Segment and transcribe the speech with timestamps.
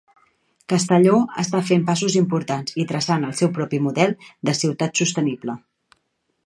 [0.71, 4.15] Castelló està fent passos importants i traçant el seu propi model
[4.51, 5.63] de ciutat sostenible.